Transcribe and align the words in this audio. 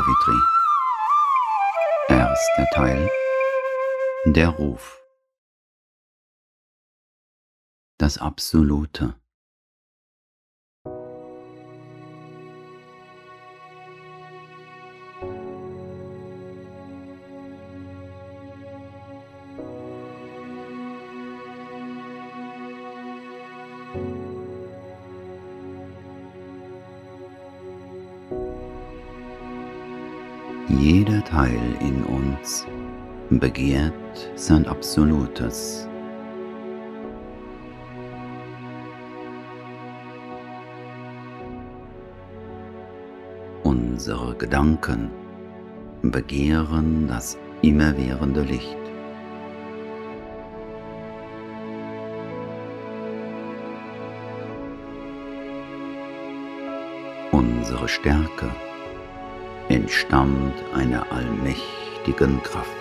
Savitri. 0.00 0.40
Erster 2.08 2.66
Teil. 2.72 3.10
Der 4.24 4.48
Ruf. 4.48 4.98
Das 7.98 8.16
Absolute 8.16 9.19
Jeder 30.78 31.22
Teil 31.24 31.76
in 31.80 32.04
uns 32.04 32.64
begehrt 33.28 33.92
sein 34.36 34.66
Absolutes. 34.66 35.88
Unsere 43.64 44.34
Gedanken 44.36 45.10
begehren 46.02 47.08
das 47.08 47.36
immerwährende 47.62 48.42
Licht. 48.42 48.78
Unsere 57.32 57.88
Stärke 57.88 58.50
entstammt 59.70 60.54
einer 60.74 61.06
allmächtigen 61.12 62.42
Kraft. 62.42 62.79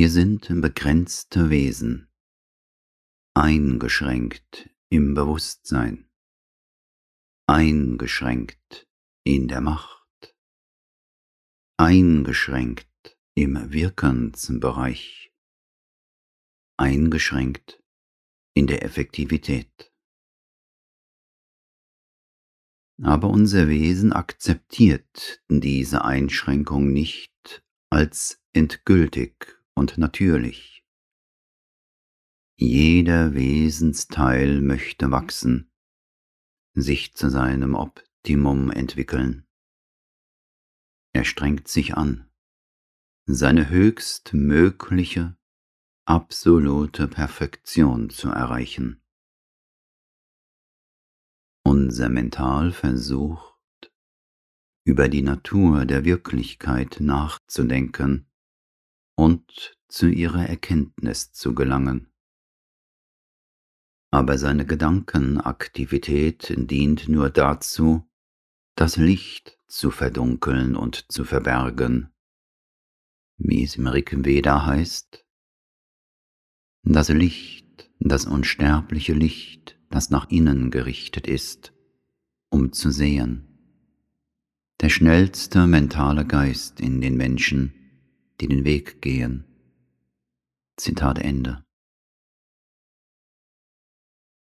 Wir 0.00 0.10
sind 0.10 0.46
begrenzte 0.48 1.50
Wesen, 1.50 2.08
eingeschränkt 3.34 4.70
im 4.90 5.14
Bewusstsein, 5.14 6.08
eingeschränkt 7.48 8.88
in 9.24 9.48
der 9.48 9.60
Macht, 9.60 10.36
eingeschränkt 11.78 13.18
im 13.34 13.72
Wirkensbereich, 13.72 15.34
eingeschränkt 16.76 17.82
in 18.54 18.68
der 18.68 18.84
Effektivität. 18.84 19.92
Aber 23.02 23.30
unser 23.30 23.66
Wesen 23.66 24.12
akzeptiert 24.12 25.42
diese 25.48 26.04
Einschränkung 26.04 26.92
nicht 26.92 27.64
als 27.90 28.40
endgültig 28.52 29.57
und 29.78 29.96
natürlich. 29.96 30.84
Jeder 32.56 33.34
Wesensteil 33.34 34.60
möchte 34.60 35.12
wachsen, 35.12 35.70
sich 36.74 37.14
zu 37.14 37.30
seinem 37.30 37.76
Optimum 37.76 38.72
entwickeln. 38.72 39.46
Er 41.12 41.24
strengt 41.24 41.68
sich 41.68 41.94
an, 41.94 42.28
seine 43.26 43.70
höchstmögliche, 43.70 45.36
absolute 46.04 47.06
Perfektion 47.06 48.10
zu 48.10 48.30
erreichen. 48.30 49.00
Unser 51.64 52.08
Mental 52.08 52.72
versucht, 52.72 53.92
über 54.84 55.08
die 55.08 55.22
Natur 55.22 55.84
der 55.84 56.04
Wirklichkeit 56.04 56.96
nachzudenken 56.98 58.27
und 59.18 59.76
zu 59.88 60.06
ihrer 60.06 60.48
Erkenntnis 60.48 61.32
zu 61.32 61.52
gelangen. 61.52 62.12
Aber 64.12 64.38
seine 64.38 64.64
Gedankenaktivität 64.64 66.54
dient 66.56 67.08
nur 67.08 67.28
dazu, 67.28 68.08
das 68.76 68.96
Licht 68.96 69.58
zu 69.66 69.90
verdunkeln 69.90 70.76
und 70.76 71.10
zu 71.10 71.24
verbergen, 71.24 72.12
wie 73.38 73.64
es 73.64 73.74
im 73.74 73.88
Rig 73.88 74.24
Veda 74.24 74.66
heißt, 74.66 75.26
das 76.84 77.08
Licht, 77.08 77.90
das 77.98 78.24
unsterbliche 78.24 79.14
Licht, 79.14 79.80
das 79.90 80.10
nach 80.10 80.30
innen 80.30 80.70
gerichtet 80.70 81.26
ist, 81.26 81.72
um 82.50 82.72
zu 82.72 82.92
sehen. 82.92 83.48
Der 84.80 84.90
schnellste 84.90 85.66
mentale 85.66 86.24
Geist 86.24 86.80
in 86.80 87.00
den 87.00 87.16
Menschen, 87.16 87.74
die 88.40 88.48
den 88.48 88.64
Weg 88.64 89.02
gehen. 89.02 89.44
Zitat 90.76 91.18
Ende. 91.18 91.64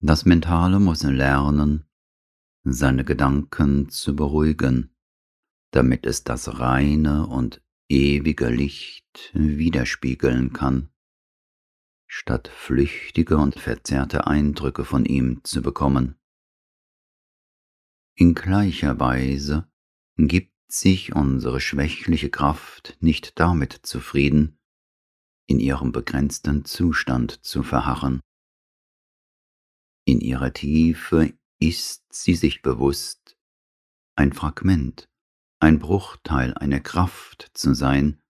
Das 0.00 0.24
Mentale 0.24 0.78
muss 0.78 1.02
lernen, 1.02 1.84
seine 2.62 3.04
Gedanken 3.04 3.88
zu 3.88 4.14
beruhigen, 4.14 4.94
damit 5.72 6.06
es 6.06 6.24
das 6.24 6.60
reine 6.60 7.26
und 7.26 7.62
ewige 7.88 8.48
Licht 8.48 9.30
widerspiegeln 9.32 10.52
kann, 10.52 10.90
statt 12.06 12.48
flüchtige 12.48 13.38
und 13.38 13.58
verzerrte 13.58 14.26
Eindrücke 14.26 14.84
von 14.84 15.04
ihm 15.04 15.42
zu 15.44 15.62
bekommen. 15.62 16.16
In 18.14 18.34
gleicher 18.34 19.00
Weise 19.00 19.70
gibt 20.16 20.57
sich 20.70 21.14
unsere 21.14 21.60
schwächliche 21.60 22.30
Kraft 22.30 22.96
nicht 23.00 23.38
damit 23.38 23.72
zufrieden, 23.72 24.58
in 25.46 25.60
ihrem 25.60 25.92
begrenzten 25.92 26.64
Zustand 26.64 27.44
zu 27.44 27.62
verharren. 27.62 28.20
In 30.04 30.20
ihrer 30.20 30.52
Tiefe 30.52 31.34
ist 31.58 32.04
sie 32.12 32.34
sich 32.34 32.62
bewusst, 32.62 33.36
ein 34.14 34.32
Fragment, 34.32 35.08
ein 35.60 35.78
Bruchteil 35.78 36.54
einer 36.54 36.80
Kraft 36.80 37.50
zu 37.54 37.74
sein, 37.74 38.20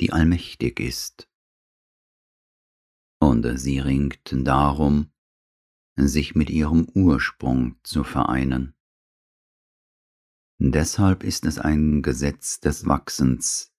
die 0.00 0.12
allmächtig 0.12 0.80
ist. 0.80 1.28
Und 3.20 3.58
sie 3.58 3.78
ringt 3.78 4.20
darum, 4.32 5.12
sich 5.96 6.34
mit 6.34 6.50
ihrem 6.50 6.88
Ursprung 6.94 7.78
zu 7.82 8.04
vereinen. 8.04 8.74
Deshalb 10.70 11.24
ist 11.24 11.44
es 11.44 11.58
ein 11.58 12.00
Gesetz 12.00 12.58
des 12.58 12.86
Wachsens, 12.86 13.72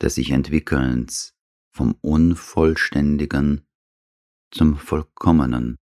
des 0.00 0.14
sich 0.14 0.30
Entwickelns 0.30 1.34
vom 1.70 1.94
Unvollständigen 2.00 3.66
zum 4.50 4.78
Vollkommenen, 4.78 5.76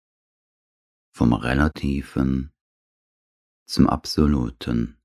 vom 1.12 1.32
Relativen 1.32 2.52
zum 3.66 3.88
Absoluten. 3.88 5.00